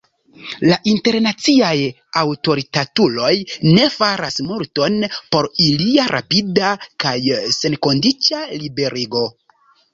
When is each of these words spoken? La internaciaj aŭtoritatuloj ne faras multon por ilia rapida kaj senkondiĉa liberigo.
La 0.69 0.77
internaciaj 0.91 1.73
aŭtoritatuloj 2.21 3.29
ne 3.67 3.85
faras 3.97 4.41
multon 4.49 4.99
por 5.37 5.51
ilia 5.69 6.09
rapida 6.15 6.75
kaj 7.07 7.15
senkondiĉa 7.61 8.45
liberigo. 8.67 9.27